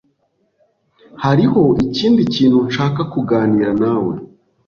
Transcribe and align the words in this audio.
Hariho 1.23 1.61
ikindi 1.85 2.21
kintu 2.33 2.57
nshaka 2.67 3.01
kuganira 3.13 3.69
nawe. 3.81 4.13